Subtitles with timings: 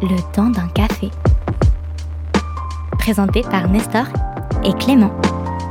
[0.00, 1.10] Le temps d'un café.
[3.00, 4.04] Présenté par Nestor
[4.64, 5.10] et Clément.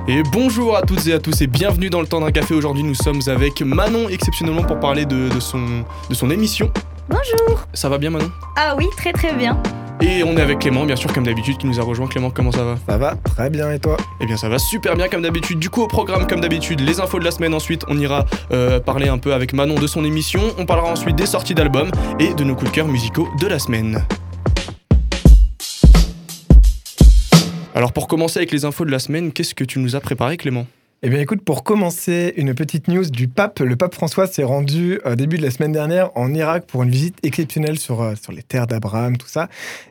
[0.07, 2.53] Et bonjour à toutes et à tous et bienvenue dans le temps d'un café.
[2.53, 6.69] Aujourd'hui nous sommes avec Manon exceptionnellement pour parler de, de son, de son émission.
[7.07, 8.29] Bonjour Ça va bien Manon?
[8.57, 9.61] Ah oui, très très bien.
[9.99, 12.07] Et on est avec Clément bien sûr comme d'habitude qui nous a rejoint.
[12.07, 13.97] Clément comment ça va Ça va très bien et toi?
[14.21, 15.57] Eh bien ça va super bien comme d'habitude.
[15.59, 18.79] Du coup au programme comme d'habitude les infos de la semaine ensuite on ira euh,
[18.79, 20.41] parler un peu avec Manon de son émission.
[20.57, 23.57] On parlera ensuite des sorties d'albums et de nos coups de cœur musicaux de la
[23.59, 24.05] semaine.
[27.73, 30.37] Alors pour commencer avec les infos de la semaine, qu'est-ce que tu nous as préparé
[30.37, 30.67] Clément?
[31.03, 33.59] Eh bien écoute, pour commencer, une petite news du pape.
[33.59, 36.89] Le pape François s'est rendu au début de la semaine dernière en Irak pour une
[36.89, 39.47] visite exceptionnelle sur, euh, sur les terres d'Abraham, tout ça.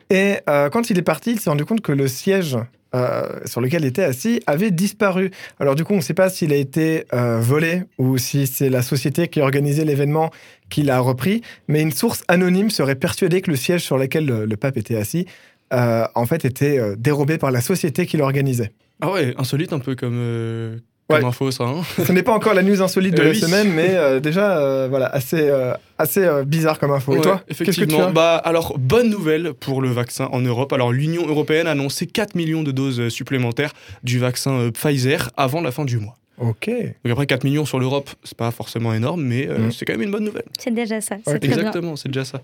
[0.09, 2.57] Et euh, quand il est parti, il s'est rendu compte que le siège
[2.93, 5.31] euh, sur lequel il était assis avait disparu.
[5.61, 8.69] Alors du coup, on ne sait pas s'il a été euh, volé ou si c'est
[8.69, 10.29] la société qui a organisé l'événement
[10.69, 14.45] qui l'a repris, mais une source anonyme serait persuadée que le siège sur lequel le,
[14.45, 15.25] le pape était assis
[15.73, 18.71] euh, en fait était euh, dérobé par la société qui l'organisait.
[19.01, 21.29] Ah ouais, insolite un peu comme, euh, comme Ouais.
[21.29, 21.63] info ça.
[21.65, 23.39] Hein Ce n'est pas encore la news insolite de Euh, la oui.
[23.39, 27.13] semaine, mais euh, déjà, euh, voilà, assez, euh, assez euh, bizarre comme info.
[27.13, 28.07] Et Ouais, toi, qu'est-ce que tu effectivement.
[28.07, 30.73] as bah, alors, bonne nouvelle pour le vaccin en Europe.
[30.73, 35.61] Alors, l'Union européenne a annoncé 4 millions de doses supplémentaires du vaccin euh, Pfizer avant
[35.61, 36.15] la fin du mois.
[36.39, 36.69] Ok.
[37.03, 39.71] Donc, après, 4 millions sur l'Europe, c'est pas forcément énorme, mais euh, Mm.
[39.71, 40.45] c'est quand même une bonne nouvelle.
[40.59, 41.39] C'est déjà ça, Ouais.
[41.41, 42.41] Exactement, c'est déjà ça.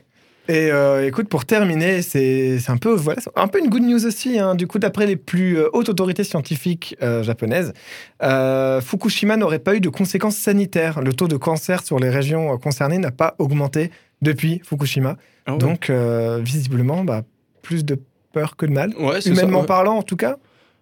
[0.49, 4.39] Et euh, écoute, pour terminer, c'est un peu voilà, un peu une good news aussi.
[4.39, 4.55] hein.
[4.55, 7.71] Du coup, d'après les plus euh, hautes autorités scientifiques euh, japonaises,
[8.21, 11.01] euh, Fukushima n'aurait pas eu de conséquences sanitaires.
[11.01, 13.89] Le taux de cancer sur les régions concernées n'a pas augmenté
[14.21, 15.15] depuis Fukushima.
[15.45, 15.59] Ah ouais.
[15.59, 15.89] Donc,
[16.41, 17.21] visiblement, bah,
[17.61, 17.97] plus de
[18.33, 18.93] peur que de mal.
[18.99, 19.65] Ouais, c'est ça, Humainement ouais.
[19.65, 20.37] parlant, en tout cas.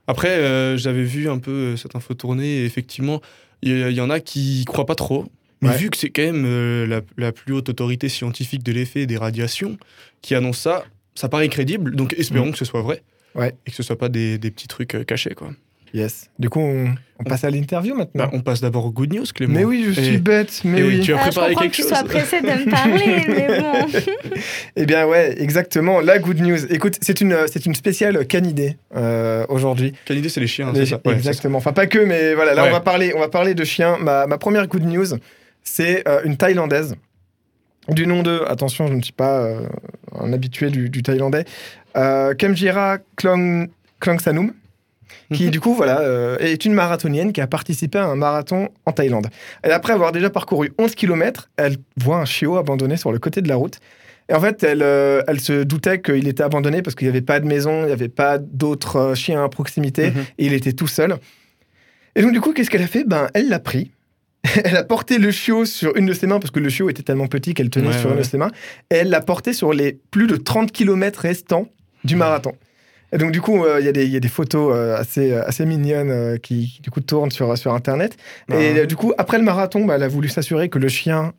[0.08, 3.22] Après, j'avais vu un peu cette info tourner et effectivement,
[3.62, 5.26] il y, y en a qui croient pas trop.
[5.62, 5.78] Mais Ouais.
[5.78, 9.17] vu que c'est quand même euh, la, la plus haute autorité scientifique de l'effet des
[9.17, 9.78] radiations
[10.22, 11.95] qui annonce ça, ça paraît crédible.
[11.95, 13.02] Donc espérons que ce soit vrai.
[13.36, 13.54] Ouais.
[13.66, 15.52] Et que ce soit pas des, des petits trucs euh, cachés, quoi.
[15.94, 16.30] Yes.
[16.39, 18.23] Du coup, on, on passe à l'interview maintenant.
[18.23, 19.54] Bah, on passe d'abord aux good news, Clément.
[19.60, 20.61] mais oui, je suis Et- bête.
[20.64, 21.00] Mais et oui.
[21.02, 23.23] tu as Ah, je préparé comprends quelque que tu chose sois pressé de me parler,
[23.27, 24.00] mais bon.
[24.77, 26.66] Eh bien ouais, exactement, la good news.
[26.73, 29.92] Écoute, c'est une, c'est une spéciale canidée euh, aujourd'hui.
[30.05, 31.58] Quelle idée, c'est les chiens, Les- c'est ça Ouais, exactement.
[31.58, 32.70] Enfin pas que, mais voilà, là Ouais.
[32.70, 33.98] on va parler, on va parler de chiens.
[34.00, 35.08] Ma, ma première good news,
[35.64, 36.95] c'est euh, une Thaïlandaise
[37.89, 39.67] du nom de, attention, je ne suis pas euh,
[40.20, 41.45] un habitué du, du thaïlandais,
[41.98, 43.70] euh, Kemjira Klong,
[44.00, 44.54] Klongsanum,
[45.33, 45.50] qui Mhm.
[45.50, 49.27] du coup voilà euh, est une marathonienne qui a participé à un marathon en Thaïlande.
[49.66, 53.42] Et après avoir déjà parcouru 11 km, elle voit un chiot abandonné sur le côté
[53.42, 53.80] de la route.
[54.30, 54.82] Et en fait, elle,
[55.27, 57.92] elle se doutait qu'il était abandonné parce qu'il n'y avait pas de maison, il n'y
[57.92, 60.21] avait pas d'autres chiens à proximité, Mhm.
[60.38, 61.16] et il était tout seul.
[62.16, 63.04] Et donc, du coup, qu'est-ce qu'elle a fait?
[63.05, 63.92] Ben, elle l'a pris.
[64.63, 67.03] Elle a porté le chiot sur une de ses mains, parce que le chiot était
[67.03, 68.52] tellement petit qu'elle tenait Ouais, sur ouais, une de ses mains,
[68.89, 71.67] et elle l'a porté sur les plus de 30 km restants
[72.03, 72.53] du marathon.
[73.14, 74.95] Et donc, du coup, euh, il y, a des- il y a des photos euh,
[74.98, 78.14] assez, euh, assez mignonnes euh, qui, qui, du coup, tournent sur, sur Internet.
[78.49, 78.55] Et Ah.
[78.80, 81.33] euh, du coup, après le marathon, bah, elle a voulu s'assurer que le chien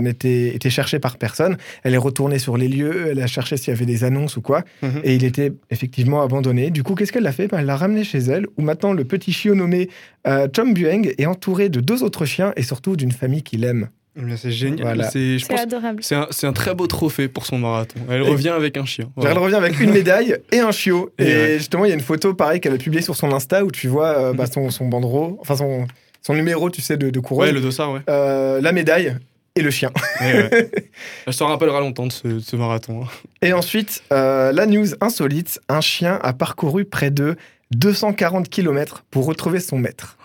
[0.00, 1.56] n'était était cherché par personne.
[1.82, 4.42] Elle est retournée sur les lieux, elle a cherché s'il y avait des annonces ou
[4.42, 4.62] quoi.
[4.82, 5.00] Mhm.
[5.04, 6.70] Et il était effectivement abandonné.
[6.70, 7.46] Du coup, qu'est-ce qu'elle a fait?
[7.48, 9.88] Bah, Elle l'a ramené chez elle, où maintenant le petit chiot nommé
[10.26, 13.88] euh, Chom Bueng est entouré de deux autres chiens et surtout d'une famille qu'il aime.
[14.16, 14.82] Eh C'est génial.
[14.82, 15.10] Voilà.
[15.10, 16.02] C'est, je adorable.
[16.02, 17.98] c'est un, très beau trophée pour son marathon.
[18.08, 19.10] Elle Et- revient avec un chien.
[19.16, 19.32] Voilà.
[19.32, 21.10] Elle revient avec une médaille et un chiot.
[21.18, 21.58] Et Et, ouais.
[21.58, 23.88] justement, il y a une photo pareil qu'elle a publiée sur son Insta où tu
[23.88, 25.86] vois euh, bah, son, son banderole, enfin son,
[26.22, 28.00] son numéro, tu sais, de, de coureuse, Ouais, le dossard, ouais.
[28.08, 29.16] euh, la médaille
[29.56, 29.90] et le chien.
[30.20, 30.70] Ouais, ouais.
[31.26, 33.02] Elle s'en rappellera longtemps de ce, de ce marathon.
[33.02, 33.08] hein.
[33.42, 37.36] Et ensuite, euh, la news insolite, un chien a parcouru près de
[37.72, 40.16] 240 km pour retrouver son maître.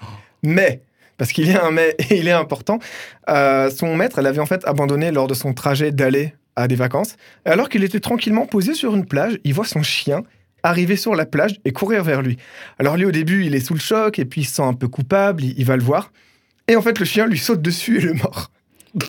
[0.44, 0.82] Mais,
[1.19, 1.75] parce qu'il a un
[2.09, 2.80] il est important,
[3.30, 7.16] euh, son maître l'avait en fait abandonné lors de son trajet d'aller à des vacances.
[7.46, 10.24] Alors qu'il était tranquillement posé sur une plage, il voit son chien
[10.63, 12.38] arriver sur la plage et courir vers lui.
[12.79, 14.74] Alors lui au début, il est sous le choc et puis il se sent un
[14.74, 16.12] peu coupable, il, il va le voir.
[16.68, 18.52] Et en fait, le chien lui saute dessus et le mord.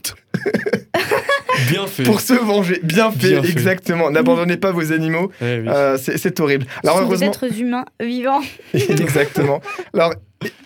[1.68, 2.02] Bien fait.
[2.04, 2.80] Pour se venger.
[2.82, 3.50] Bien fait, Bien fait.
[3.50, 4.10] exactement.
[4.10, 5.30] N'abandonnez pas vos animaux.
[5.40, 5.68] Eh oui.
[5.68, 6.66] Euh, c'est c'est horrible.
[6.84, 8.40] Alors Ce sont des heureusement, êtres humains vivants.
[8.74, 9.60] exactement.
[9.94, 10.14] Alors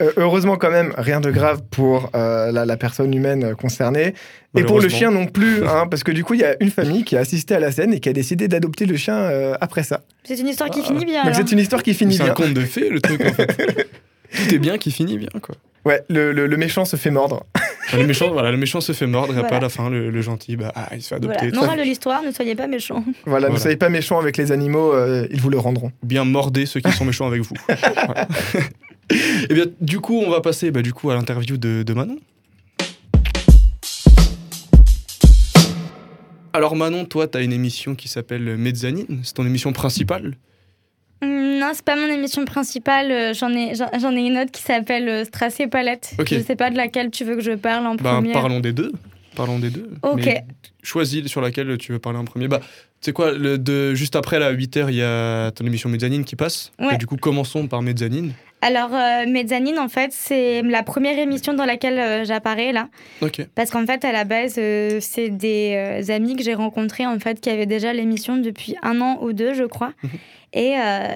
[0.00, 4.14] euh, heureusement quand même, rien de grave pour euh, la, la personne humaine concernée
[4.56, 6.70] et pour le chien non plus, hein, parce que du coup il y a une
[6.70, 9.54] famille qui a assisté à la scène et qui a décidé d'adopter le chien euh,
[9.60, 10.02] après ça.
[10.22, 10.86] C'est une histoire qui Ah.
[10.86, 11.22] finit bien.
[11.22, 11.34] Alors.
[11.34, 12.34] c'est une histoire qui finit C'est un bien.
[12.34, 13.88] conte de fées, le truc, en fait.
[14.32, 15.54] Tout est bien qui finit bien, quoi.
[15.84, 17.44] Ouais, le, le- le méchant se fait mordre.
[17.86, 19.56] Enfin, le, méchant, voilà, le méchant se fait mordre et après, Voilà.
[19.58, 21.48] à la fin, le, le gentil, bah, ah, il se fait adopter.
[21.50, 21.60] Voilà.
[21.60, 23.04] Morale de l'histoire, ne soyez pas méchants.
[23.26, 25.92] Voilà, ne soyez pas méchant avec les animaux, euh, ils vous le rendront.
[26.02, 27.54] Bien mordez ceux qui sont méchants avec vous.
[29.50, 32.18] Et bien, du coup, on va passer bah, du coup, à l'interview de, de Manon.
[36.52, 39.20] Alors Manon, toi, tu as une émission qui s'appelle Mezzanine.
[39.24, 40.36] C'est ton émission principale
[41.24, 43.10] Non, c'est pas mon émission principale.
[43.10, 46.14] euh, J'en ai, j'en ai une autre qui s'appelle euh, Strass et Palette.
[46.18, 46.28] Ok.
[46.32, 48.32] Je sais pas de laquelle tu veux que je parle en Ben, premier.
[48.32, 48.92] parlons des deux.
[49.36, 49.90] Parlons des deux.
[50.02, 50.22] Ok.
[50.26, 50.44] Mais
[50.82, 52.46] choisis sur laquelle tu veux parler en premier.
[52.48, 52.66] Bah, tu
[53.00, 56.24] sais quoi, le, de, juste après, là, à 8h, il y a ton émission Mezzanine
[56.24, 56.72] qui passe.
[56.78, 56.94] Ouais.
[56.94, 58.32] Et du coup, commençons par Mezzanine.
[58.64, 62.88] Alors, euh, Mezzanine, en fait, c'est la première émission dans laquelle euh, j'apparais là.
[63.20, 63.46] Ok.
[63.54, 67.42] Parce qu'en fait, à la base, euh, c'est des amis que j'ai rencontrés en fait
[67.42, 69.92] qui avaient déjà l'émission depuis un an ou deux, je crois.
[70.02, 70.10] Mhm.
[70.56, 70.74] Et,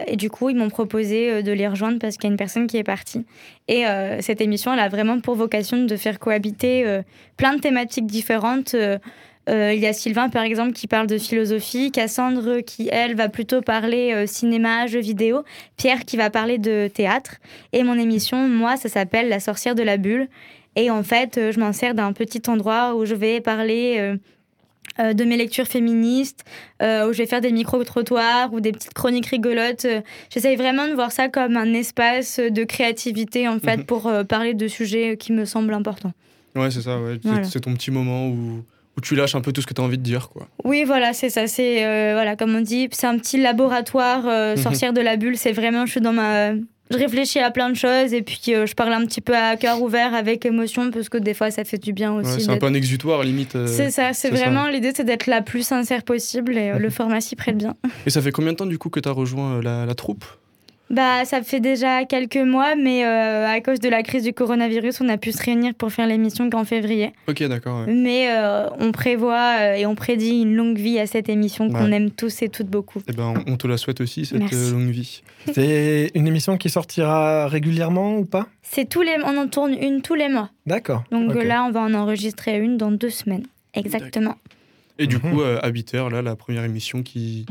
[0.08, 2.66] et du coup, ils m'ont proposé de les rejoindre parce qu'il y a une personne
[2.66, 3.24] qui est partie.
[3.68, 3.84] Et
[4.18, 6.84] cette émission, elle a vraiment pour vocation de faire cohabiter
[7.36, 8.74] plein de thématiques différentes.
[9.48, 13.28] Euh, il y a Sylvain, par exemple, qui parle de philosophie, Cassandre, qui, elle, va
[13.28, 15.42] plutôt parler euh, cinéma, jeux vidéo,
[15.76, 17.36] Pierre, qui va parler de théâtre.
[17.72, 20.28] Et mon émission, moi, ça s'appelle La sorcière de la bulle.
[20.76, 24.14] Et en fait, euh, je m'en sers d'un petit endroit où je vais parler
[24.98, 26.44] de mes lectures féministes,
[26.80, 29.86] où je vais faire des micro-trottoirs ou des petites chroniques rigolotes.
[30.28, 33.84] J'essaye vraiment de voir ça comme un espace de créativité, en fait, Mhm.
[33.84, 36.12] pour parler de sujets qui me semblent importants.
[36.56, 37.18] Ouais, c'est ça, ouais.
[37.22, 37.44] C'est- Voilà.
[37.44, 38.64] C'est ton petit moment où,
[38.98, 40.48] où tu lâches un peu tout ce que tu as envie de dire, quoi.
[40.64, 41.46] Oui, voilà, c'est ça.
[41.46, 44.62] C'est, euh, voilà, comme on dit, c'est un petit laboratoire euh, Mhm.
[44.62, 45.36] sorcière de la bulle.
[45.38, 46.52] C'est vraiment, je suis dans ma...
[46.90, 49.56] Je réfléchis à plein de choses et puis euh, je parle un petit peu à
[49.56, 52.32] cœur ouvert avec émotion parce que des fois ça fait du bien aussi.
[52.32, 53.56] Ouais, c'est un peu un exutoire, limite.
[53.56, 57.20] euh, C'est ça, c'est vraiment l'idée, c'est d'être la plus sincère possible et le format
[57.20, 57.74] s'y prête bien.
[58.06, 60.24] Et ça fait combien de temps, du coup, que tu as rejoint la, la troupe?
[60.90, 65.02] Bah, ça fait déjà quelques mois, mais euh, à cause de la crise du coronavirus,
[65.02, 67.12] on a pu se réunir pour faire l'émission qu'en février.
[67.28, 67.86] Ok, d'accord.
[67.86, 67.92] ouais.
[67.92, 71.92] Mais euh, on prévoit euh, et on prédit une longue vie à cette émission qu'on
[71.92, 73.02] aime tous et toutes beaucoup.
[73.06, 74.70] Eh ben, on on te la souhaite aussi, cette Merci.
[74.72, 75.22] longue vie.
[75.52, 78.46] C'est une émission qui sortira régulièrement ou pas?
[78.62, 80.48] C'est tous les, on en tourne une tous les mois.
[80.66, 81.04] D'accord.
[81.10, 83.44] Donc là, on va en enregistrer une dans deux semaines.
[83.74, 84.36] Exactement.
[84.98, 85.20] Et du Mhm.
[85.22, 87.44] coup, euh, à 8h, là, la première émission qui,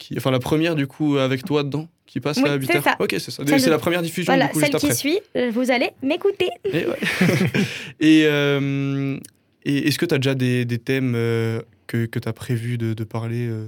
[0.00, 0.14] qui.
[0.16, 2.96] Enfin, la première, du coup, avec toi dedans, qui passe Oui, à c'est 8h ça.
[2.98, 3.44] Ok, c'est ça.
[3.46, 4.96] C'est de- la première diffusion, Voilà, du coup, celle juste qui après.
[4.96, 6.48] suit, euh, vous allez m'écouter.
[6.64, 6.96] Et, ouais.
[8.00, 9.16] et, euh,
[9.64, 12.78] et est-ce que tu as déjà des, des thèmes euh, que, que tu as prévu
[12.78, 13.66] de, de parler euh,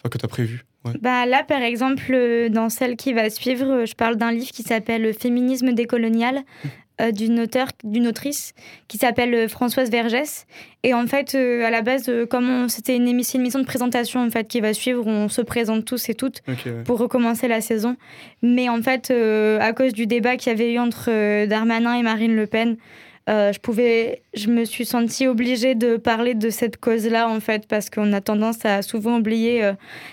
[0.00, 0.92] Enfin, que tu as prévu ouais.
[1.00, 5.02] Bah là, par exemple, dans celle qui va suivre, je parle d'un livre qui s'appelle
[5.02, 6.68] Le féminisme décolonial euh,
[7.10, 8.54] d'une auteure, d'une autrice
[8.86, 10.46] qui s'appelle euh, Françoise Vergès.
[10.84, 13.64] Et en fait, euh, à la base, euh, comme c'était une émission, une émission de
[13.64, 16.54] présentation en fait qui va suivre, on se présente tous et toutes ouais.
[16.84, 17.96] pour recommencer la saison.
[18.42, 21.94] Mais en fait, euh, à cause du débat qu'il y avait eu entre euh, Darmanin
[21.94, 26.50] et Marine Le Pen, euh, je pouvais, je me suis sentie obligée de parler de
[26.50, 29.72] cette cause-là en fait, parce qu'on a tendance à souvent oublier euh,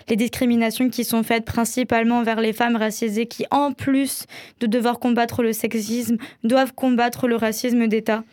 [0.09, 4.25] les discriminations qui sont faites principalement vers les femmes racisées, qui en plus
[4.59, 8.23] de devoir combattre le sexisme, doivent combattre le racisme d'État.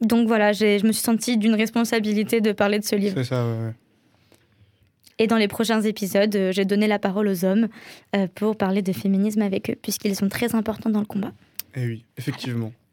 [0.00, 3.14] Donc voilà, je me suis sentie d'une responsabilité de parler de ce livre.
[3.16, 3.72] C'est ça, ouais, ouais.
[5.20, 7.68] Et dans les prochains épisodes, euh, j'ai donné la parole aux hommes
[8.16, 11.32] euh, pour parler de féminisme avec eux, puisqu'ils sont très importants dans le combat.
[11.76, 12.72] Eh oui, effectivement.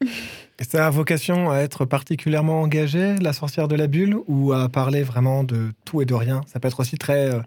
[0.60, 4.68] Et ça a vocation à être particulièrement engagé, la sorcière de la bulle, ou à
[4.68, 6.40] parler vraiment de tout et de rien?
[6.46, 7.30] Ça peut être aussi très.
[7.30, 7.40] euh,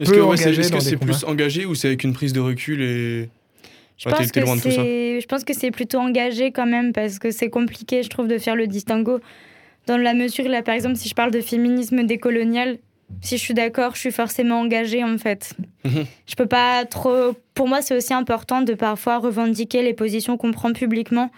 [0.00, 3.28] Est-ce que ouais, c'est c'est plus engagé ou c'est avec une prise de recul et.
[3.96, 4.82] Je, Ouais, pense que loin de tout ça?
[4.82, 8.26] c'est- je pense que c'est plutôt engagé quand même, parce que c'est compliqué, je trouve,
[8.26, 9.20] de faire le distinguo.
[9.86, 12.78] Dans la mesure, là, par exemple, si je parle de féminisme décolonial,
[13.22, 15.54] si je suis d'accord, je suis forcément engagée, en fait.
[15.84, 16.04] Mhm.
[16.26, 17.34] Je peux pas trop...
[17.54, 21.30] Pour moi, c'est aussi important de parfois revendiquer les positions qu'on prend publiquement,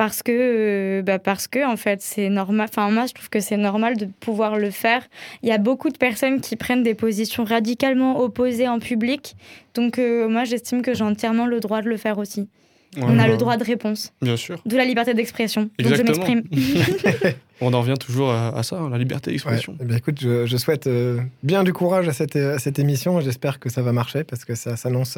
[0.00, 2.68] parce que, euh, bah parce que en fait, c'est normal.
[2.70, 5.06] Enfin, moi, je trouve que c'est normal de pouvoir le faire.
[5.42, 9.36] Il y a beaucoup de personnes qui prennent des positions radicalement opposées en public.
[9.74, 12.48] Donc, euh, moi, j'estime que j'ai entièrement le droit de le faire aussi.
[12.96, 14.12] Ouais, On a bah, le droit de réponse.
[14.22, 14.62] Bien sûr.
[14.64, 15.68] D'où la liberté d'expression.
[15.78, 16.44] Donc, je m'exprime.
[17.60, 19.34] On en revient toujours à, à ça, hein, la liberté ouais.
[19.34, 19.76] d'expression.
[19.80, 23.20] Eh bien, écoute, je, je souhaite euh, bien du courage à cette, à cette émission.
[23.20, 25.10] J'espère que ça va marcher parce que ça s'annonce,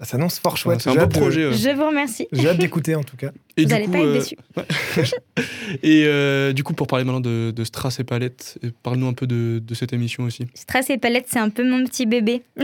[0.00, 0.80] ça s'annonce fort chouette.
[0.80, 1.46] C'est un beau projet.
[1.48, 1.54] ouais.
[1.54, 2.26] Je vous remercie.
[2.32, 3.30] J'ai hâte d'écouter en tout cas.
[3.56, 4.36] Et Vous n'allez pas être euh, déçus.
[5.82, 9.26] Et euh, du coup, pour parler maintenant de, de Strass et Palette, parle-nous un peu
[9.26, 10.46] de, de cette émission aussi.
[10.54, 12.42] Strass et Palette, c'est un peu mon petit bébé.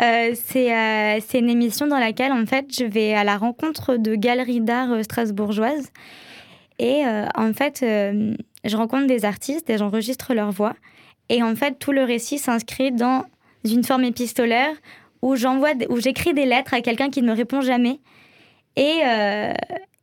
[0.00, 4.14] Euh, c'est euh, une émission dans laquelle, en fait, je vais à la rencontre de
[4.14, 5.88] galeries d'art strasbourgeoises.
[6.78, 10.74] Et euh, en fait, euh, je rencontre des artistes et j'enregistre leur voix.
[11.28, 13.24] Et en fait, tout le récit s'inscrit dans
[13.64, 14.70] une forme épistolaire
[15.22, 17.98] où j'envoie, où j'écris des lettres à quelqu'un qui ne me répond jamais.
[18.76, 19.52] Et, euh,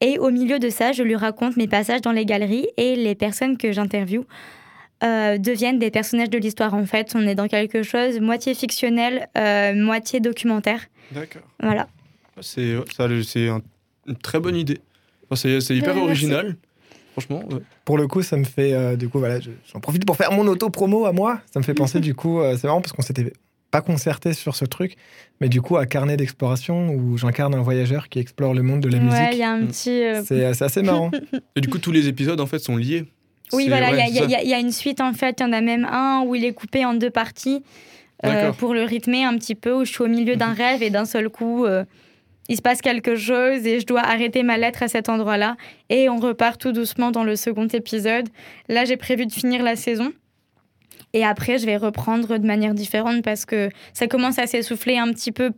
[0.02, 3.16] et au milieu de ça, je lui raconte mes passages dans les galeries et les
[3.16, 4.26] personnes que j'interviewe
[5.04, 6.74] euh, deviennent des personnages de l'histoire.
[6.74, 10.82] En fait, on est dans quelque chose moitié fictionnel, euh, moitié documentaire.
[11.12, 11.44] D'accord.
[11.62, 11.88] Voilà.
[12.42, 13.62] C'est ça, c'est un-
[14.08, 14.80] une très bonne idée.
[15.30, 16.26] Enfin, c'est c'est hyper Ouais, merci.
[16.26, 16.56] original.
[17.14, 17.44] franchement.
[17.50, 17.60] ouais.
[17.86, 18.74] Pour le coup, ça me fait.
[18.74, 21.40] euh, du coup, voilà, je- j'en profite pour faire mon auto-promo à moi.
[21.54, 23.32] Ça me fait penser, du coup, euh, c'est marrant parce qu'on s'était
[23.72, 24.96] pas concerté sur ce truc,
[25.42, 28.90] mais du coup, à Carnet d'exploration où j'incarne un voyageur qui explore le monde de
[28.90, 29.40] la Ouais, il musique.
[29.40, 29.68] y a un Mm.
[29.68, 30.04] petit.
[30.04, 31.12] euh, C'est c'est assez marrant.
[31.56, 33.06] Et du coup, tous les épisodes en fait sont liés.
[33.54, 34.26] Oui, C'est- voilà, il y il y, a- ça.
[34.26, 35.38] il y a- il y a une suite en fait.
[35.40, 37.64] Il y en a même un où il est coupé en deux parties
[38.26, 40.56] euh, pour le rythmer un petit peu, où je suis au milieu d'un Mhm.
[40.58, 41.84] rêve et d'un seul coup, euh,
[42.48, 45.58] il se passe quelque chose et je dois arrêter ma lettre à cet endroit-là.
[45.90, 48.30] Et on repart tout doucement dans le second épisode.
[48.70, 50.14] Là, j'ai prévu de finir la saison.
[51.14, 55.12] Et après, je vais reprendre de manière différente parce que ça commence à s'essouffler un
[55.12, 55.52] petit peu.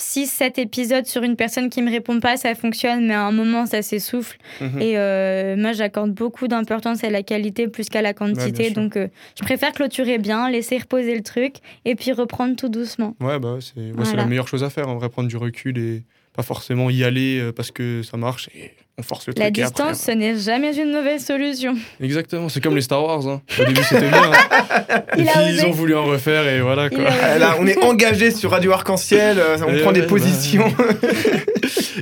[0.00, 3.66] 6-7 épisodes sur une personne qui me répond pas, ça fonctionne, mais à un moment,
[3.66, 4.38] ça s'essouffle.
[4.60, 4.80] Mhm.
[4.80, 8.70] Et euh, moi, j'accorde beaucoup d'importance à la qualité plus qu'à la quantité.
[8.70, 13.14] donc, euh, je préfère clôturer bien, laisser reposer le truc et puis reprendre tout doucement.
[13.20, 14.22] Ouais, bah, c'est ouais, c'est Voilà.
[14.22, 16.02] la meilleure chose à faire, en vrai, prendre du recul et
[16.34, 19.42] pas forcément y aller euh, parce que ça marche et on force le truc.
[19.42, 21.74] La après, distance, ce n'est jamais une mauvaise solution.
[22.00, 23.26] Exactement, c'est comme les Star Wars.
[23.26, 23.40] hein.
[23.60, 24.30] Au début, c'était bien.
[24.32, 25.02] hein.
[25.16, 27.04] Et Il puis, ils ont voulu en refaire et voilà Il quoi.
[27.38, 30.64] Là, on est engagé sur Radio Arc-en-Ciel, euh, on prend des positions.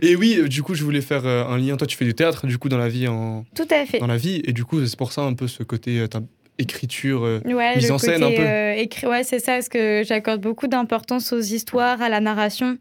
[0.02, 1.76] Et oui, euh, du coup, je voulais faire un lien.
[1.76, 3.44] Toi, tu fais du théâtre, du coup, dans la vie, en...
[3.54, 3.98] Tout à fait.
[3.98, 6.20] dans la vie, et du coup, c'est pour ça un peu ce côté ta
[6.58, 7.24] écriture.
[7.24, 8.42] euh, Ouais, mise en scène, côté, un peu.
[8.46, 12.76] euh, écrit, ouais, c'est ça, parce que j'accorde beaucoup d'importance aux histoires, à la narration.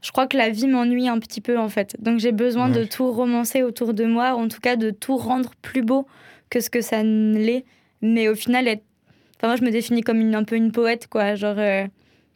[0.00, 1.96] Je crois que la vie m'ennuie un petit peu en fait.
[2.00, 5.50] Donc j'ai besoin de tout romancer autour de moi, en tout cas de tout rendre
[5.62, 6.06] plus beau
[6.50, 7.64] que ce que ça ne l'est.
[8.00, 8.84] Mais au final, être...
[9.36, 11.34] enfin, moi je me définis comme une, un peu une poète, quoi.
[11.34, 11.82] Genre, euh,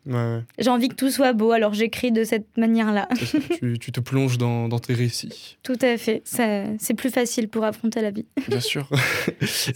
[0.06, 3.08] ouais, ouais, j'ai envie que tout soit beau, alors j'écris de cette manière-là.
[3.60, 6.20] tu, tu te plonges dans, dans tes récits, tout à fait.
[6.24, 8.26] Ça, c'est plus facile pour affronter la vie.
[8.48, 8.88] bien sûr.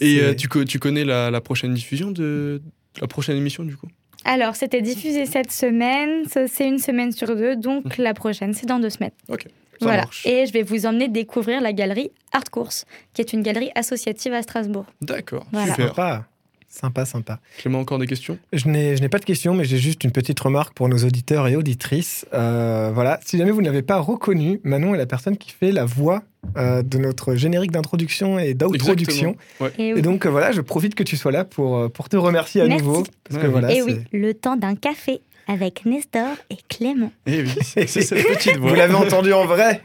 [0.00, 2.60] et euh, tu, co- tu connais la, la prochaine diffusion de
[3.00, 3.86] la prochaine émission, du coup?
[4.26, 6.24] Alors, c'était diffusé cette semaine.
[6.28, 9.12] C'est une semaine sur deux, donc la prochaine, c'est dans deux semaines.
[9.28, 9.36] Ça
[9.80, 10.02] voilà.
[10.02, 10.26] marche.
[10.26, 14.32] Et je vais vous emmener découvrir la galerie Art Course, qui est une galerie associative
[14.32, 14.86] à Strasbourg.
[15.02, 15.74] D'accord, Voilà.
[15.74, 16.24] super.
[16.68, 17.04] Sympa.
[17.06, 17.40] Sympa.
[17.58, 18.38] Clément, encore des questions?
[18.52, 20.98] Je n'ai je n'ai pas de questions, mais j'ai juste une petite remarque pour nos
[20.98, 22.26] auditeurs et auditrices.
[22.34, 25.72] Euh, voilà, si jamais vous ne l'avez pas reconnu, Manon est la personne qui fait
[25.72, 26.22] la voix
[26.56, 29.36] euh, de notre générique d'introduction et d'outroduction.
[29.78, 32.16] Et Et oui, donc euh, voilà, je profite que tu sois là pour, pour te
[32.16, 32.84] remercier à Merci.
[32.84, 33.04] nouveau.
[33.28, 33.52] Parce que Ouais.
[33.52, 37.12] voilà, Et oui, le temps d'un café avec Nestor et Clément.
[37.26, 38.70] Eh oui, c'est cette petite voix.
[38.70, 39.80] vous l'avez entendu en vrai,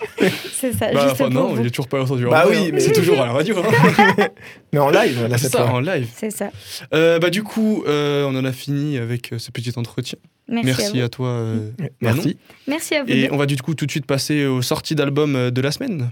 [0.54, 1.62] C'est ça, Bah, juste enfin, non, vous.
[1.62, 2.26] il est toujours pas entendu.
[2.26, 2.72] en Bah vrai, oui, hein.
[2.74, 3.56] mais- c'est toujours à la radio.
[3.60, 4.28] hein.
[4.74, 5.74] mais en live là c'est cette ça, fois.
[5.74, 6.08] en live.
[6.16, 6.50] C'est ça.
[6.94, 10.18] Euh, bah, du coup, euh, on en a fini avec euh, ce petit entretien.
[10.48, 11.28] Merci, Merci à toi.
[11.28, 11.70] euh,
[12.02, 12.38] Merci.
[12.68, 13.10] Merci à vous.
[13.10, 16.10] Et on va du coup tout de suite passer aux sorties d'albums de la semaine.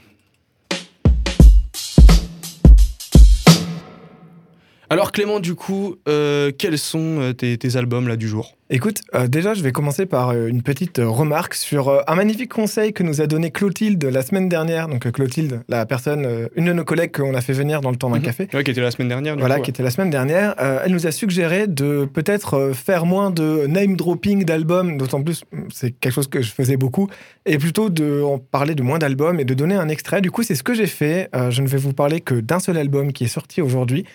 [4.92, 8.56] Alors Clément, du coup, euh, quels sont euh, tes, tes albums là du jour?
[8.72, 13.04] Écoute, euh, déjà, je vais commencer par une petite remarque sur un magnifique conseil que
[13.04, 14.88] nous a donné Clotilde la semaine dernière.
[14.88, 18.10] Donc, Clotilde, la personne, une de nos collègues qu'on a fait venir dans le temps
[18.10, 18.24] d'un Mhm.
[18.24, 18.48] café.
[18.52, 19.36] Ouais, qui était la semaine dernière.
[19.36, 20.56] du Voilà, coup, qui était la semaine dernière.
[20.58, 25.62] Elle nous a suggéré de peut-être faire moins de name dropping d'albums, d'autant plus mm,
[25.72, 27.10] c'est quelque chose que je faisais beaucoup,
[27.46, 30.22] et plutôt de en parler de moins d'albums et de donner un extrait.
[30.22, 31.30] Du coup, c'est ce que j'ai fait.
[31.52, 34.06] Je ne vais vous parler que d'un seul album qui est sorti aujourd'hui.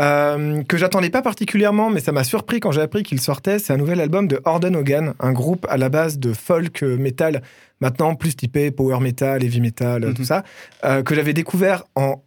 [0.00, 3.58] Euh, que j'attendais pas particulièrement, mais ça m'a surpris quand j'ai appris qu'il sortait.
[3.58, 6.96] C'est un nouvel album de Horden Hogan, un groupe à la base de folk euh,
[6.96, 7.42] metal,
[7.80, 10.14] maintenant plus typé power metal, heavy metal, euh, Mhm.
[10.14, 10.44] tout ça,
[10.84, 12.22] euh, que j'avais découvert en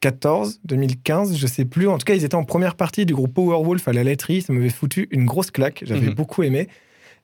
[0.00, 1.88] 2014, 2015, je sais plus.
[1.88, 4.42] En tout cas, ils étaient en première partie du groupe Powerwolf à la laiterie.
[4.42, 5.82] Ça m'avait foutu une grosse claque.
[5.86, 6.14] J'avais Mhm.
[6.14, 6.68] beaucoup aimé.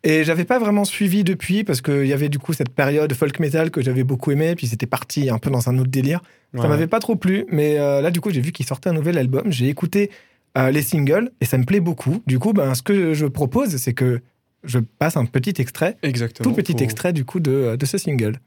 [0.04, 3.40] Et j'avais pas vraiment suivi depuis parce qu'il y avait du coup cette période folk
[3.40, 4.54] metal que j'avais beaucoup aimé.
[4.54, 6.20] Puis c'était parti un peu dans un autre délire.
[6.52, 6.60] Ouais.
[6.60, 7.46] Ça m'avait pas trop plu.
[7.50, 9.50] Mais euh, là, du coup, j'ai vu qu'il sortait un nouvel album.
[9.50, 10.10] J'ai écouté
[10.58, 12.22] euh, les singles et ça me plaît beaucoup.
[12.26, 14.20] Du coup, ben, ce que je propose, c'est que
[14.62, 16.48] je passe un petit extrait, Exactement.
[16.50, 18.38] tout petit pour- extrait du coup de, de ce single.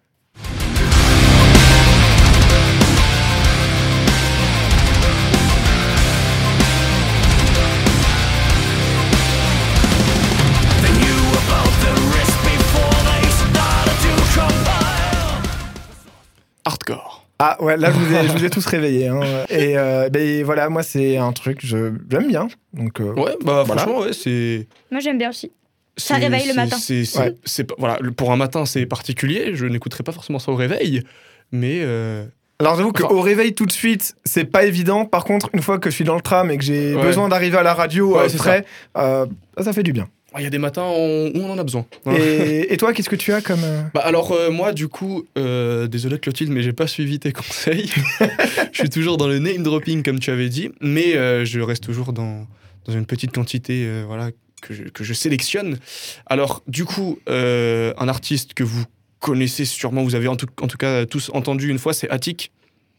[17.40, 19.08] Ah ouais, là je vous ai, je vous ai tous réveillés.
[19.10, 19.20] hein.
[19.50, 22.48] Et euh, ben, voilà, moi c'est un truc, je j'aime bien.
[22.74, 23.84] Donc euh, Ouais, bah Voilà.
[23.84, 24.68] franchement, ouais, c'est.
[24.92, 25.52] Moi, j'aime bien aussi.
[25.98, 26.78] Ça réveille le matin.
[26.80, 27.68] C'est, c'est- Ouais.
[27.80, 29.52] voilà, pour un matin, c'est particulier.
[29.54, 31.04] Je n'écouterai pas forcément ça au réveil,
[31.52, 32.26] mais euh,
[32.60, 35.06] Alors j'avoue Enfin- qu'au réveil tout de suite, c'est pas évident.
[35.06, 37.02] Par contre, une fois que je suis dans le tram et que j'ai Ouais.
[37.04, 38.66] besoin d'arriver à la radio Ouais, c'est frais,
[38.98, 39.26] euh,
[39.62, 40.08] ça fait du bien.
[40.40, 41.86] Il y a des matins où on en a besoin.
[42.18, 43.64] Et, et toi, qu'est-ce que tu as comme...
[43.64, 47.32] euh, Bah alors euh, moi du coup, euh, désolé Clotilde, mais j'ai pas suivi tes
[47.32, 47.92] conseils.
[48.72, 51.84] je suis toujours dans le name dropping comme tu avais dit, mais euh, je reste
[51.84, 52.48] toujours dans,
[52.86, 55.78] dans une petite quantité voilà que je, que je sélectionne.
[56.26, 58.84] Alors du coup, un artiste que vous
[59.20, 62.52] connaissez sûrement, vous avez en tout, en tout cas tous entendu une fois, c'est Attic.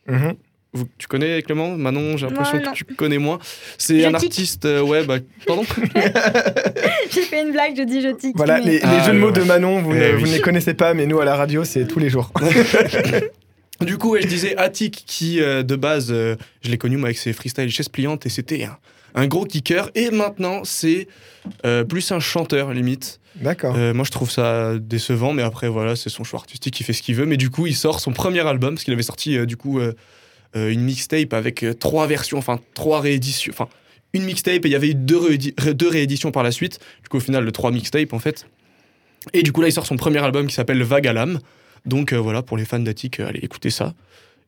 [0.09, 0.35] Mhm.
[0.79, 3.39] Vous- tu connais Clément Manon, j'ai l'impression que tu connais moins.
[3.77, 5.17] C'est un artiste, euh, ouais, bah,
[5.47, 5.65] pardon
[7.11, 8.37] J'ai fait une blague, je dis je tic.
[8.37, 9.33] Voilà, mais- les, les Ah, jeux de mots ouais.
[9.33, 10.21] de Manon, vous, Eh ne, oui.
[10.21, 12.33] vous ne les connaissez pas, mais nous à la radio, c'est tous les jours.
[13.81, 17.09] Du coup, ouais, je disais Attic, qui euh, de base, euh, je l'ai connu moi
[17.09, 18.77] avec ses freestyles chaises pliantes et c'était un,
[19.15, 19.89] un gros kicker.
[19.95, 21.07] Et maintenant, c'est
[21.65, 23.21] euh, plus un chanteur limite.
[23.37, 23.77] D'accord.
[23.79, 26.93] Euh, moi, je trouve ça décevant, mais après, voilà, c'est son choix artistique, il fait
[26.93, 27.25] ce qu'il veut.
[27.27, 29.79] Mais du coup, il sort son premier album, parce qu'il avait sorti euh, du coup
[30.55, 33.69] une mixtape avec euh, trois versions, enfin trois rééditions, enfin
[34.15, 36.79] une mixtape et il y avait eu deux, réédi- deux rééditions par la suite.
[37.03, 38.47] Du coup, au final, le trois mixtapes en fait.
[39.35, 41.41] Et du coup, là, il sort son premier album qui s'appelle Vague à l'âme.
[41.85, 43.95] Donc euh, voilà, pour les fans d'Attic, euh, allez écouter ça.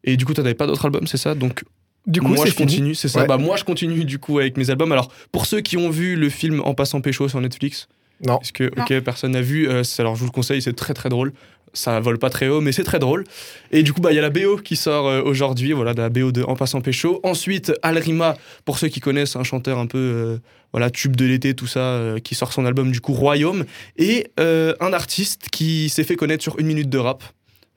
[0.05, 1.35] Et du coup, tu n'avais pas d'autres albums, c'est ça?
[1.35, 1.65] Donc
[2.07, 3.21] Du coup, moi, c'est je continue, c'est ça?
[3.21, 3.27] Ouais.
[3.27, 4.91] Bah, moi, je continue du coup avec mes albums.
[4.93, 7.89] Alors, pour ceux qui ont vu le film En passant pécho sur Netflix,
[8.27, 8.39] Non.
[8.41, 11.11] est-ce que, ok, personne n'a vu euh, Alors, je vous le conseille, c'est très très
[11.11, 11.33] drôle.
[11.73, 13.25] Ça vole pas très haut, mais c'est très drôle.
[13.71, 16.03] Et du coup, bah, il y a la BO qui sort euh, aujourd'hui, voilà, de
[16.03, 17.21] la BO de En passant pécho.
[17.23, 20.39] Ensuite, Alrima, pour ceux qui connaissent, un chanteur un peu, euh,
[20.73, 23.65] voilà, tube de l'été, tout ça, euh, qui sort son album du coup Royaume.
[23.97, 27.23] Et euh, un artiste qui s'est fait connaître sur une minute de rap.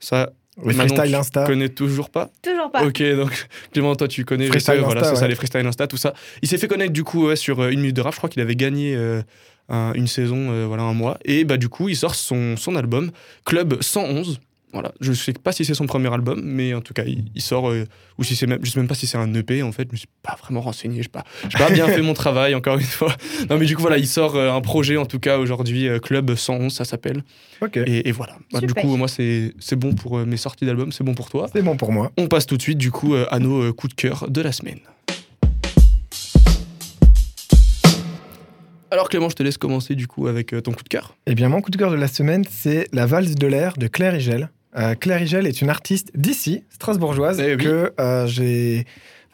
[0.00, 0.30] Ça,
[0.62, 1.46] Manon, freestyle tu Insta.
[1.46, 2.84] connais toujours pas Toujours pas.
[2.84, 5.86] Ok, donc Clément, toi tu connais, Freestyle sais, voilà, Insta, c'est ça, les freestyle Insta,
[5.86, 6.14] tout ça.
[6.42, 8.30] Il s'est fait connaître du coup ouais, sur euh, une minute de rap, je crois
[8.30, 9.22] qu'il avait gagné euh,
[9.68, 11.18] un- une saison, euh, voilà, un mois.
[11.24, 13.10] Et bah du coup, il sort son, son album,
[13.44, 14.40] Club 111.
[14.72, 17.40] Voilà, je sais pas si c'est son premier album, mais en tout cas, il, il
[17.42, 17.84] sort, euh,
[18.18, 19.92] ou si c'est même, je sais même pas si c'est un EP en fait, je
[19.92, 22.84] me suis pas vraiment renseigné, j'ai pas, j'ai pas bien fait mon travail encore une
[22.84, 23.14] fois.
[23.48, 26.00] Non, mais du coup, voilà, il sort euh, un projet en tout cas aujourd'hui, euh,
[26.00, 27.22] Club 111, ça s'appelle.
[27.62, 27.76] Ok.
[27.76, 30.90] Et, et voilà, Bah, du coup, moi, c'est c'est bon pour euh, mes sorties d'album,
[30.90, 31.46] c'est bon pour toi.
[31.52, 32.10] C'est bon pour moi.
[32.18, 34.40] On passe tout de suite du coup euh, à nos euh, coups de cœur de
[34.40, 34.80] la semaine.
[38.94, 41.16] Alors Clément, je te laisse commencer du coup avec euh, ton coup de cœur.
[41.26, 43.88] Eh bien, mon coup de cœur de la semaine, c'est La valse de l'air de
[43.88, 44.50] Claire Igel.
[44.78, 47.64] Euh, Claire Igel est une artiste d'ici, strasbourgeoise, Eh oui.
[47.64, 48.84] que, euh, j'ai,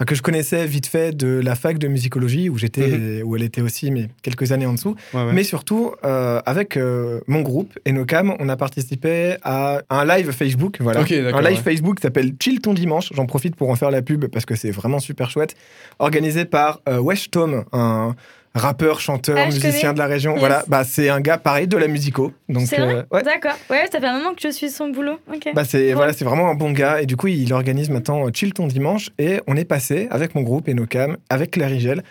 [0.07, 3.61] que je connaissais vite fait de la fac de musicologie, où, j'étais, où elle était
[3.61, 4.97] aussi, mais quelques années en dessous.
[5.35, 10.79] Mais surtout, euh, avec euh, mon groupe, Enocam, on a participé à un live Facebook.
[10.81, 11.01] Voilà.
[11.01, 11.57] Un live ouais.
[11.57, 13.11] Facebook qui s'appelle Chill ton dimanche.
[13.15, 15.55] J'en profite pour en faire la pub parce que c'est vraiment super chouette.
[15.99, 18.15] Organisé par euh, Wesh Tom, un
[18.55, 19.93] rappeur, chanteur, Ah, musicien connais.
[19.95, 20.33] de la région.
[20.33, 20.41] Yes.
[20.41, 22.33] Voilà, bah, c'est un gars pareil de la musico.
[22.49, 23.23] Donc, C'est vrai euh, ouais.
[23.23, 23.57] D'accord.
[23.71, 25.19] Ouais, ça fait un moment que je suis son boulot.
[25.33, 25.49] Ok.
[25.55, 25.93] Bah c'est Ouais.
[25.95, 28.67] voilà, c'est vraiment un bon gars et du coup il organise maintenant euh, Chill ton
[28.67, 32.03] dimanche et on est passé avec mon groupe Enocam avec Claire Igel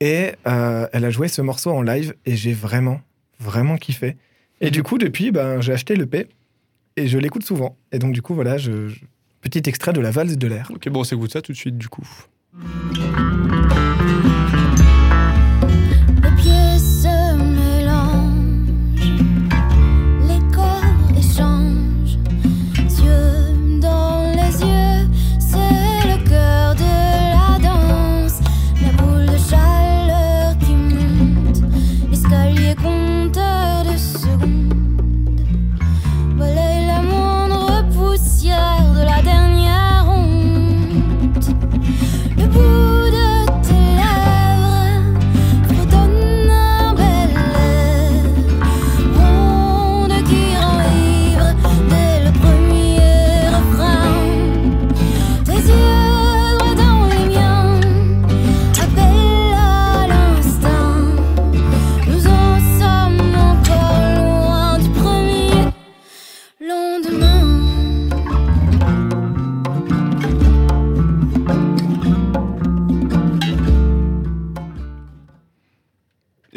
[0.00, 3.00] et euh, elle a joué ce morceau en live et j'ai vraiment
[3.40, 4.16] vraiment kiffé
[4.60, 6.26] et du coup depuis ben j'ai acheté le P
[6.96, 9.00] et je l'écoute souvent et donc du coup voilà je, je-
[9.42, 10.70] petit extrait de la valse de l'air.
[10.74, 12.06] Ok, bon, on s'écoute ça tout de suite du coup.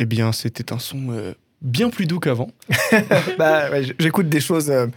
[0.03, 2.49] Eh bien, c'était un son euh, bien plus doux qu'avant,
[3.39, 4.87] bah ouais, j'écoute des choses euh,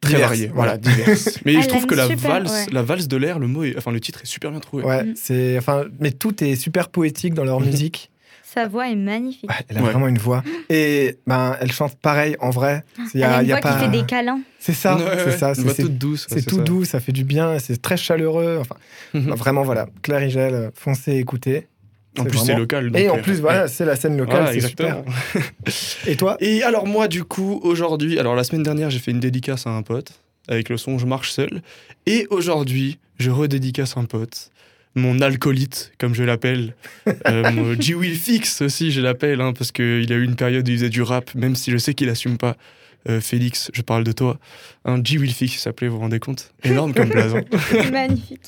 [0.00, 1.38] très diverses, varié, voilà, diverses.
[1.44, 2.66] Mais Elle je trouve a que la super- valse, ouais.
[2.72, 4.82] la valse de l'air, le mot, est- enfin le titre est super bien trouvé.
[4.82, 5.12] Ouais, Mm.
[5.14, 8.10] c'est enfin mais tout est super poétique dans leur musique.
[8.42, 9.48] Sa voix est magnifique.
[9.50, 9.90] Ouais, elle a Ouais.
[9.90, 12.82] vraiment une voix et ben elle chante pareil en vrai.
[13.14, 14.40] Il y Elle a une y a voix pas qui fait des câlins.
[14.58, 16.26] C'est ça, Ouais, c'est ouais, ça, une c'est toute douce.
[16.28, 16.62] C'est tout ça.
[16.62, 18.58] doux, ça fait du bien, c'est très chaleureux.
[18.60, 18.74] Enfin,
[19.14, 19.34] Mhm.
[19.34, 19.86] vraiment, voilà.
[20.02, 21.68] Claire Igel, euh, foncez, écoutez.
[22.18, 22.90] En plus, c'est local.
[22.94, 25.04] Et en euh, plus, voilà, c'est la scène locale, c'est exactement.
[25.32, 25.52] super.
[26.06, 29.20] Et toi Et alors moi du coup aujourd'hui, alors la semaine dernière j'ai fait une
[29.20, 30.12] dédicace à un pote
[30.48, 31.62] avec le son Je marche seul.
[32.06, 34.50] Et aujourd'hui je redédicace un pote,
[34.94, 36.74] mon alcoolite comme je l'appelle,
[37.26, 40.68] euh, mon G Will Fix aussi je l'appelle hein, parce qu'il a eu une période
[40.68, 42.56] où il faisait du rap même si je sais qu'il assume pas.
[43.08, 44.38] Euh, Félix, je parle de toi.
[44.84, 46.52] Un G Will Fix il s'appelait, vous vous rendez compte?
[46.64, 47.40] Énorme comme blason.
[47.92, 48.42] magnifique.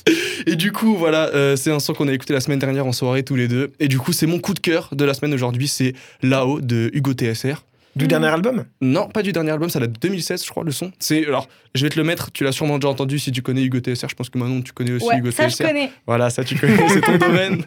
[0.45, 2.91] Et du coup, voilà, euh, c'est un son qu'on a écouté la semaine dernière en
[2.91, 3.71] soirée tous les deux.
[3.79, 6.89] Et du coup, c'est mon coup de cœur de la semaine aujourd'hui, c'est Là-haut de
[6.93, 7.63] Hugo TSR.
[7.95, 8.09] Du Mhm.
[8.09, 8.65] dernier album?
[8.81, 10.91] Non, pas du dernier album, ça date de 2016, je crois, le son.
[10.99, 12.31] C'est alors, je vais te le mettre.
[12.31, 14.07] Tu l'as sûrement déjà entendu si tu connais Hugo TSR.
[14.09, 15.67] Je pense que Manon, tu connais aussi Ouais, Hugo ça je TSR.
[15.67, 15.91] connais.
[16.05, 17.63] Voilà, ça tu connais, c'est ton domaine.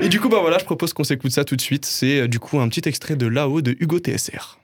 [0.00, 1.84] Et du coup, bah voilà, je propose qu'on s'écoute ça tout de suite.
[1.86, 4.58] C'est euh, du coup un petit extrait de là-haut de Hugo TSR.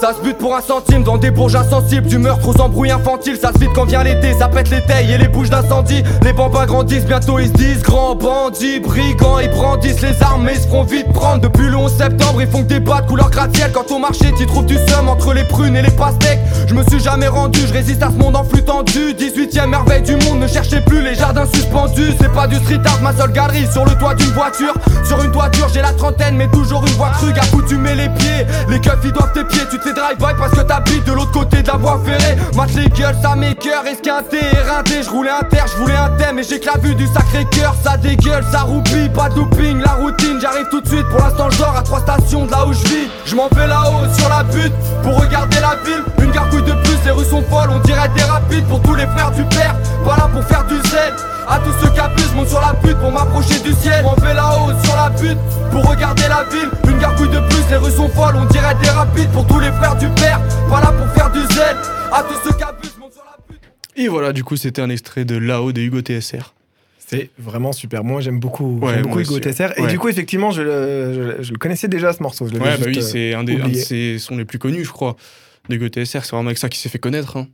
[0.00, 2.06] Ça se bute pour un centime dans des bourges insensibles.
[2.06, 3.38] Du meurtre aux embrouilles infantiles.
[3.40, 6.02] Ça se vide quand vient l'été Ça pète les tailles et les bouches d'incendie.
[6.22, 10.54] Les bambins grandissent Bientôt ils se disent Grands bandits, brigands Ils brandissent les armes mais
[10.54, 12.42] ils se feront vite prendre Depuis le 11 septembre.
[12.42, 15.08] Ils font que des bas de couleur gratte-ciel Quand au marché t'y trouves du seum
[15.08, 16.40] entre les prunes et les pastèques.
[16.66, 19.14] Je me suis jamais rendu Je résiste à ce monde en flux tendu.
[19.14, 22.12] 18ème merveille du monde Ne cherchez plus les jardins suspendus.
[22.20, 24.74] C'est pas du street art ma seule galerie Sur le toit d'une voiture.
[25.04, 28.46] Sur une toiture j'ai la trentaine Mais toujours une voix crue Accoutumé les pieds.
[28.68, 31.68] Les keufs ils doivent tes pieds fais drive-by parce que t'habites de l'autre côté de
[31.68, 32.36] la voie ferrée.
[32.54, 36.38] Mate les gueules ça m'écœure Esquinté, éreinté Je roulais un terre, je voulais un thème
[36.38, 37.74] Et j'ai que la vue du sacré cœur.
[37.84, 40.38] Ça dégueule, ça roupille Pas de la routine.
[40.40, 43.08] J'arrive tout de suite Pour l'instant dors à trois stations de là où je vis.
[43.26, 46.04] Je m'en vais là-haut sur la butte Pour regarder la ville.
[46.22, 49.06] Une gargouille de plus Les rues sont folles On dirait des rapides Pour tous les
[49.06, 49.76] frères du père.
[50.04, 51.14] Pas là pour faire du zèle
[51.48, 54.04] à tous ceux qui abusent, monte sur la butte pour m'approcher du ciel.
[54.04, 55.38] On fait là-haut sur la butte
[55.70, 56.70] pour regarder la ville.
[56.88, 59.70] Une gargouille de plus, les rues sont folles, on dirait des rapides pour tous les
[59.72, 60.40] frères du père.
[60.68, 61.76] Pas là pour faire du zèle.
[62.12, 63.60] À tous ceux qui abusent, monte sur la butte.
[63.96, 66.52] Et voilà, du coup, c'était un extrait de là-haut de Hugo TSR.
[67.08, 68.02] C'est vraiment super.
[68.02, 69.38] Moi, j'aime beaucoup, Ouais, beaucoup Hugo.
[69.38, 69.74] TSR.
[69.76, 69.88] Et Ouais.
[69.88, 72.48] du coup, effectivement, je, le- je- je le connaissais déjà ce morceau.
[72.48, 74.84] Je Ouais, bah oui, euh, c'est un, des, un de ses sons les plus connus,
[74.84, 75.14] je crois,
[75.68, 76.24] d'Hugo TSR.
[76.24, 77.36] C'est vraiment avec ça qu'il s'est fait connaître.
[77.36, 77.46] hein.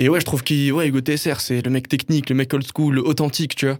[0.00, 0.72] Et ouais, je trouve qu'il.
[0.72, 3.78] Ouais, Hugo TSR, c'est le mec technique, le mec old school, le authentique, tu vois.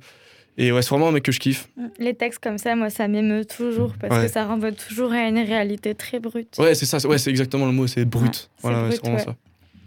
[0.59, 1.69] Et ouais, c'est vraiment un mec que je kiffe.
[1.99, 4.27] Les textes comme ça, moi, ça m'émeut toujours parce Ouais.
[4.27, 6.57] que ça renvoie toujours à une réalité très brute.
[6.59, 8.27] Ouais, c'est ça, c'est- ouais, c'est exactement le mot, c'est brut.
[8.29, 9.25] Ouais, c'est voilà, c'est vraiment ouais.
[9.25, 9.37] ça.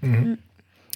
[0.01, 0.37] Mhm.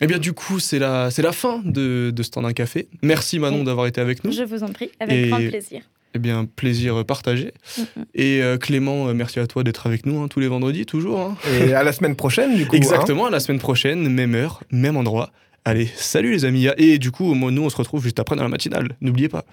[0.01, 2.87] Eh bien, du coup, c'est la, c'est la fin de, de Stand un Café.
[3.01, 4.31] Merci Manon d'avoir été avec nous.
[4.31, 5.81] Je vous en prie, avec Et- grand plaisir.
[6.15, 7.53] Eh bien, plaisir partagé.
[8.15, 11.19] Et euh, Clément, euh, merci à toi d'être avec nous hein, tous les vendredis, toujours.
[11.19, 11.35] hein.
[11.61, 12.75] Et à la semaine prochaine, du coup.
[12.75, 12.77] hein.
[12.77, 15.29] Exactement, à la semaine prochaine, même heure, même endroit.
[15.65, 16.67] Allez, salut les amis.
[16.77, 18.95] Et du coup, nous, on se retrouve juste après dans la matinale.
[19.01, 19.43] N'oubliez pas.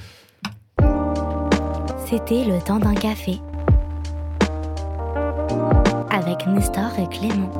[2.09, 3.33] C'était le temps d'un café.
[6.11, 7.53] Avec Nestor et Clément.